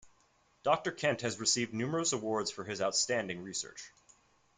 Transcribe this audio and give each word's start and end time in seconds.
Doctor 0.63 0.91
Kent 0.91 1.21
has 1.21 1.39
received 1.39 1.75
numerous 1.75 2.11
awards 2.11 2.49
for 2.49 2.63
his 2.63 2.81
outstanding 2.81 3.43
research. 3.43 3.91